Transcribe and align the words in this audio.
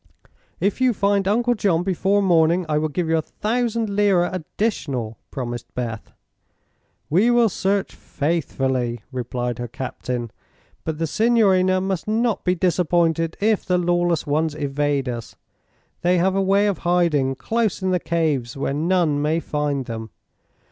"If 0.59 0.81
you 0.81 0.93
find 0.93 1.27
Uncle 1.27 1.53
John 1.53 1.83
before 1.83 2.23
morning 2.23 2.65
I 2.67 2.79
will 2.79 2.89
give 2.89 3.07
you 3.07 3.17
a 3.19 3.21
thousand 3.21 3.87
lira 3.87 4.31
additional," 4.33 5.19
promised 5.29 5.67
Beth. 5.75 6.11
"We 7.07 7.29
will 7.29 7.49
search 7.49 7.93
faithfully," 7.93 9.01
replied 9.11 9.59
her 9.59 9.67
captain, 9.67 10.31
"but 10.83 10.97
the 10.97 11.05
signorina 11.05 11.79
must 11.81 12.07
not 12.07 12.43
be 12.43 12.55
disappointed 12.55 13.37
if 13.39 13.63
the 13.63 13.77
lawless 13.77 14.25
ones 14.25 14.55
evade 14.55 15.07
us. 15.07 15.35
They 16.01 16.17
have 16.17 16.33
a 16.35 16.41
way 16.41 16.65
of 16.65 16.79
hiding 16.79 17.35
close 17.35 17.83
in 17.83 17.91
the 17.91 17.99
caves, 17.99 18.57
where 18.57 18.73
none 18.73 19.21
may 19.21 19.39
find 19.39 19.85
them. 19.85 20.09